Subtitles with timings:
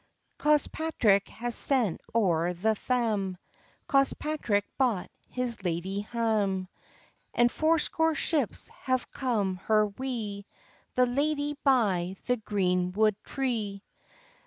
[0.39, 3.37] COSPATRICK has sent o'er the faem;
[3.87, 6.67] Cospatrick brought his ladye hame;
[7.35, 10.45] And fourscore ships have come her wi',
[10.95, 13.83] The ladye by the green wood tree.